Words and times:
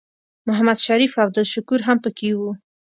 محمد 0.47 0.77
شریف 0.85 1.11
او 1.15 1.21
عبدالشکور 1.25 1.79
هم 1.87 1.97
پکې 2.03 2.29
وو. 2.37 2.51